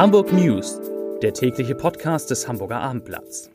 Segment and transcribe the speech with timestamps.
[0.00, 0.80] Hamburg News,
[1.20, 3.50] der tägliche Podcast des Hamburger Abendblatts.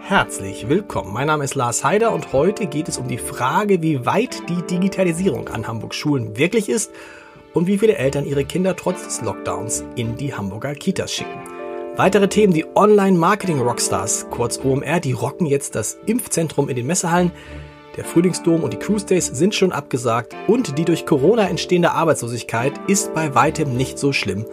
[0.00, 1.12] Herzlich willkommen.
[1.12, 4.62] Mein Name ist Lars Heider und heute geht es um die Frage, wie weit die
[4.62, 6.90] Digitalisierung an Hamburgs Schulen wirklich ist
[7.54, 11.49] und wie viele Eltern ihre Kinder trotz des Lockdowns in die Hamburger Kitas schicken.
[12.00, 17.30] Weitere Themen, die Online-Marketing-Rockstars, kurz OMR, die rocken jetzt das Impfzentrum in den Messehallen.
[17.98, 22.72] Der Frühlingsdom und die Cruise Days sind schon abgesagt und die durch Corona entstehende Arbeitslosigkeit
[22.86, 24.46] ist bei weitem nicht so schlimm,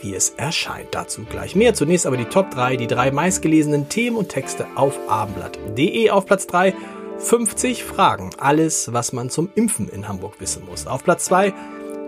[0.00, 0.88] wie es erscheint.
[0.92, 1.74] Dazu gleich mehr.
[1.74, 6.46] Zunächst aber die Top 3, die drei meistgelesenen Themen und Texte auf abendblatt.de auf Platz
[6.46, 6.72] 3.
[7.18, 8.30] 50 Fragen.
[8.38, 10.86] Alles, was man zum Impfen in Hamburg wissen muss.
[10.86, 11.52] Auf Platz 2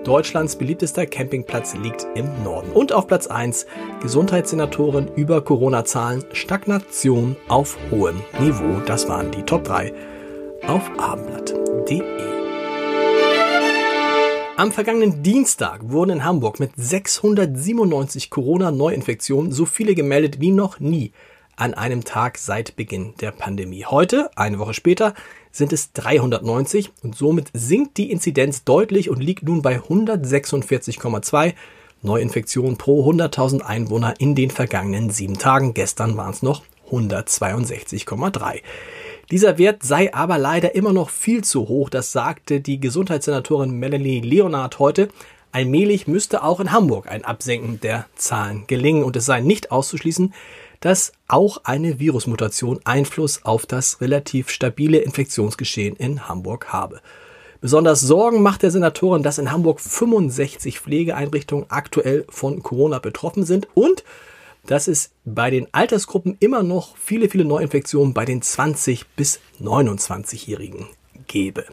[0.05, 2.71] Deutschlands beliebtester Campingplatz liegt im Norden.
[2.73, 3.67] Und auf Platz 1
[4.01, 8.81] Gesundheitssenatorin über Corona-Zahlen, Stagnation auf hohem Niveau.
[8.87, 9.93] Das waren die Top 3
[10.67, 12.03] auf abendblatt.de.
[14.57, 21.13] Am vergangenen Dienstag wurden in Hamburg mit 697 Corona-Neuinfektionen so viele gemeldet wie noch nie
[21.59, 23.85] an einem Tag seit Beginn der Pandemie.
[23.85, 25.15] Heute, eine Woche später,
[25.51, 31.55] sind es 390 und somit sinkt die Inzidenz deutlich und liegt nun bei 146,2
[32.01, 35.75] Neuinfektionen pro 100.000 Einwohner in den vergangenen sieben Tagen.
[35.75, 38.61] Gestern waren es noch 162,3.
[39.33, 44.21] Dieser Wert sei aber leider immer noch viel zu hoch, das sagte die Gesundheitssenatorin Melanie
[44.21, 45.09] Leonard heute.
[45.53, 50.35] Allmählich müsste auch in Hamburg ein Absenken der Zahlen gelingen und es sei nicht auszuschließen,
[50.81, 57.01] dass auch eine Virusmutation Einfluss auf das relativ stabile Infektionsgeschehen in Hamburg habe.
[57.61, 63.67] Besonders Sorgen macht der Senatorin, dass in Hamburg 65 Pflegeeinrichtungen aktuell von Corona betroffen sind
[63.75, 64.05] und
[64.67, 70.87] dass es bei den Altersgruppen immer noch viele, viele Neuinfektionen bei den 20 bis 29-Jährigen
[71.27, 71.65] gebe.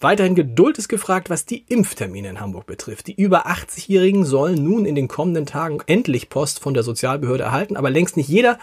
[0.00, 3.06] Weiterhin Geduld ist gefragt, was die Impftermine in Hamburg betrifft.
[3.06, 7.76] Die über 80-Jährigen sollen nun in den kommenden Tagen endlich Post von der Sozialbehörde erhalten,
[7.76, 8.58] aber längst nicht jeder,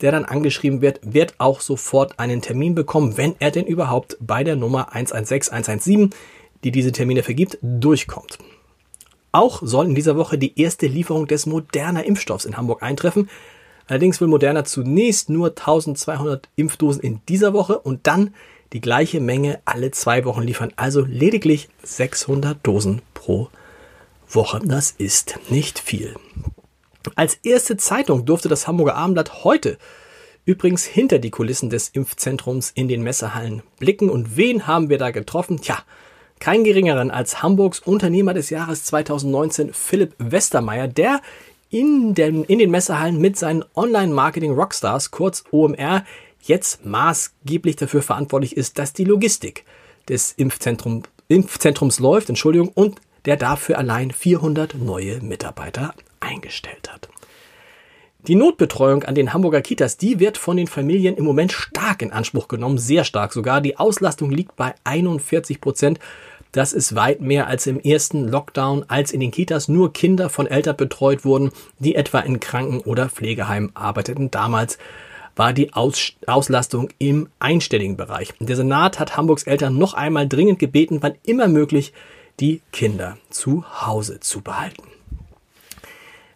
[0.00, 4.42] der dann angeschrieben wird, wird auch sofort einen Termin bekommen, wenn er denn überhaupt bei
[4.42, 6.10] der Nummer 116 117,
[6.64, 8.38] die diese Termine vergibt, durchkommt.
[9.32, 13.28] Auch soll in dieser Woche die erste Lieferung des Moderna Impfstoffs in Hamburg eintreffen.
[13.86, 18.34] Allerdings will Moderna zunächst nur 1200 Impfdosen in dieser Woche und dann
[18.72, 20.72] die gleiche Menge alle zwei Wochen liefern.
[20.76, 23.48] Also lediglich 600 Dosen pro
[24.28, 24.60] Woche.
[24.64, 26.14] Das ist nicht viel.
[27.16, 29.78] Als erste Zeitung durfte das Hamburger Abendblatt heute
[30.44, 34.10] übrigens hinter die Kulissen des Impfzentrums in den Messehallen blicken.
[34.10, 35.60] Und wen haben wir da getroffen?
[35.60, 35.78] Tja,
[36.38, 41.20] kein geringeren als Hamburgs Unternehmer des Jahres 2019, Philipp Westermeier, der
[41.68, 46.04] in den, in den Messehallen mit seinen Online-Marketing-Rockstars, kurz OMR,
[46.42, 49.64] jetzt maßgeblich dafür verantwortlich ist, dass die Logistik
[50.08, 57.08] des Impfzentrum, Impfzentrums läuft, Entschuldigung, und der dafür allein 400 neue Mitarbeiter eingestellt hat.
[58.26, 62.12] Die Notbetreuung an den Hamburger Kitas, die wird von den Familien im Moment stark in
[62.12, 63.62] Anspruch genommen, sehr stark sogar.
[63.62, 65.98] Die Auslastung liegt bei 41 Prozent.
[66.52, 70.46] Das ist weit mehr als im ersten Lockdown, als in den Kitas nur Kinder von
[70.46, 74.30] Eltern betreut wurden, die etwa in Kranken- oder Pflegeheimen arbeiteten.
[74.30, 74.76] Damals
[75.40, 78.34] war die Aus Auslastung im einstelligen Bereich.
[78.40, 81.94] Der Senat hat Hamburgs Eltern noch einmal dringend gebeten, wann immer möglich
[82.40, 84.82] die Kinder zu Hause zu behalten.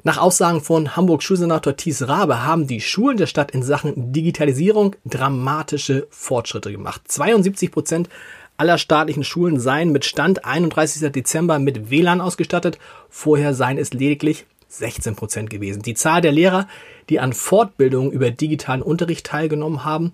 [0.04, 4.96] Nach Aussagen von Hamburgs Schulsenator Thies Rabe haben die Schulen der Stadt in Sachen Digitalisierung
[5.04, 7.02] dramatische Fortschritte gemacht.
[7.06, 8.08] 72 Prozent
[8.56, 11.12] aller staatlichen Schulen seien mit Stand 31.
[11.12, 12.78] Dezember mit WLAN ausgestattet.
[13.10, 14.46] Vorher seien es lediglich
[14.78, 15.82] 16 Prozent gewesen.
[15.82, 16.68] Die Zahl der Lehrer,
[17.08, 20.12] die an Fortbildungen über digitalen Unterricht teilgenommen haben,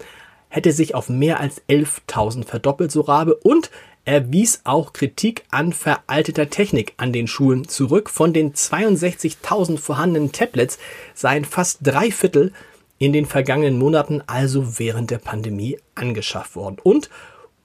[0.48, 3.34] hätte sich auf mehr als 11.000 verdoppelt, so Rabe.
[3.34, 3.70] Und
[4.04, 8.10] er wies auch Kritik an veralteter Technik an den Schulen zurück.
[8.10, 10.78] Von den 62.000 vorhandenen Tablets
[11.14, 12.52] seien fast drei Viertel
[12.98, 16.76] in den vergangenen Monaten, also während der Pandemie, angeschafft worden.
[16.82, 17.08] Und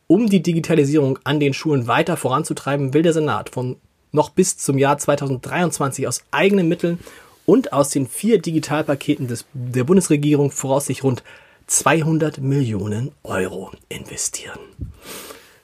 [0.07, 3.77] um die Digitalisierung an den Schulen weiter voranzutreiben, will der Senat von
[4.15, 6.99] noch bis zum Jahr 2023 aus eigenen Mitteln
[7.45, 11.23] und aus den vier Digitalpaketen des, der Bundesregierung voraussichtlich rund
[11.67, 14.59] 200 Millionen Euro investieren.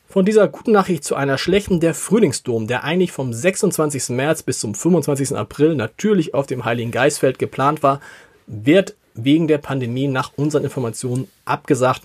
[0.08, 4.10] Von dieser guten Nachricht zu einer schlechten, der Frühlingsdom, der eigentlich vom 26.
[4.10, 5.38] März bis zum 25.
[5.38, 8.02] April natürlich auf dem Heiligen Geistfeld geplant war,
[8.46, 12.02] wird wegen der Pandemie nach unseren Informationen abgesagt.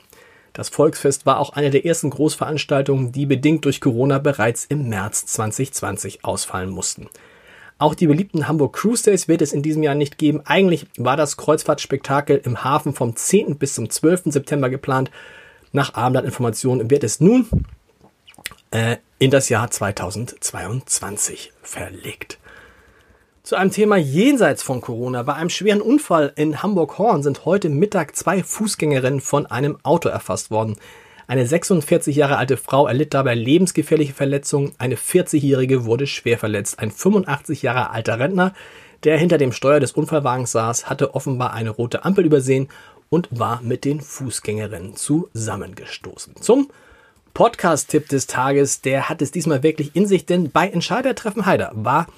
[0.57, 5.27] Das Volksfest war auch eine der ersten Großveranstaltungen, die bedingt durch Corona bereits im März
[5.27, 7.11] 2020 ausfallen mussten.
[7.77, 10.41] Auch die beliebten Hamburg Cruise Days wird es in diesem Jahr nicht geben.
[10.47, 13.59] Eigentlich war das Kreuzfahrtspektakel im Hafen vom 10.
[13.59, 14.33] bis zum 12.
[14.33, 15.11] September geplant.
[15.73, 17.47] Nach Abendblatt-Informationen wird es nun
[18.71, 22.39] äh, in das Jahr 2022 verlegt.
[23.47, 25.23] Zu einem Thema jenseits von Corona.
[25.23, 30.51] Bei einem schweren Unfall in Hamburg-Horn sind heute Mittag zwei Fußgängerinnen von einem Auto erfasst
[30.51, 30.75] worden.
[31.29, 36.81] Eine 46 Jahre alte Frau erlitt dabei lebensgefährliche Verletzungen, eine 40-jährige wurde schwer verletzt.
[36.81, 38.53] Ein 85 Jahre alter Rentner,
[39.05, 42.67] der hinter dem Steuer des Unfallwagens saß, hatte offenbar eine rote Ampel übersehen
[43.11, 46.35] und war mit den Fußgängerinnen zusammengestoßen.
[46.41, 46.69] Zum
[47.33, 52.09] Podcast-Tipp des Tages, der hat es diesmal wirklich in sich, denn bei Entscheidertreffen Heider war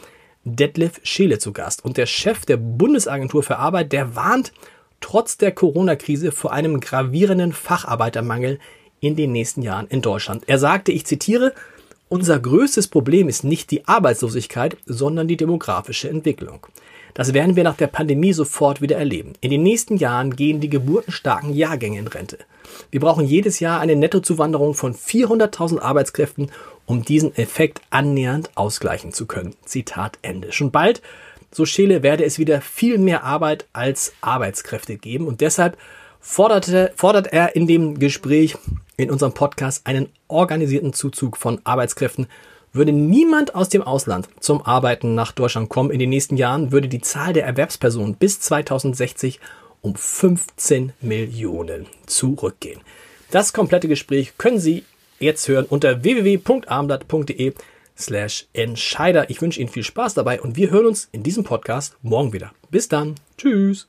[0.56, 1.84] Detlef Scheele zu Gast.
[1.84, 4.52] Und der Chef der Bundesagentur für Arbeit, der warnt
[5.00, 8.58] trotz der Corona-Krise vor einem gravierenden Facharbeitermangel
[9.00, 10.44] in den nächsten Jahren in Deutschland.
[10.48, 11.54] Er sagte, ich zitiere,
[12.08, 16.66] unser größtes Problem ist nicht die Arbeitslosigkeit, sondern die demografische Entwicklung.
[17.14, 19.32] Das werden wir nach der Pandemie sofort wieder erleben.
[19.40, 22.38] In den nächsten Jahren gehen die geburtenstarken Jahrgänge in Rente.
[22.90, 26.50] Wir brauchen jedes Jahr eine Nettozuwanderung von 400.000 Arbeitskräften,
[26.86, 29.54] um diesen Effekt annähernd ausgleichen zu können.
[29.64, 30.52] Zitat Ende.
[30.52, 31.02] Schon bald,
[31.50, 35.76] so Scheele, werde es wieder viel mehr Arbeit als Arbeitskräfte geben und deshalb
[36.28, 38.54] forderte, fordert er in dem Gespräch
[38.98, 42.26] in unserem Podcast einen organisierten Zuzug von Arbeitskräften.
[42.72, 46.86] Würde niemand aus dem Ausland zum Arbeiten nach Deutschland kommen in den nächsten Jahren, würde
[46.86, 49.40] die Zahl der Erwerbspersonen bis 2060
[49.80, 52.80] um 15 Millionen zurückgehen.
[53.30, 54.84] Das komplette Gespräch können Sie
[55.18, 57.54] jetzt hören unter www.armblatt.de
[57.98, 59.30] slash Entscheider.
[59.30, 62.52] Ich wünsche Ihnen viel Spaß dabei und wir hören uns in diesem Podcast morgen wieder.
[62.70, 63.14] Bis dann.
[63.38, 63.88] Tschüss.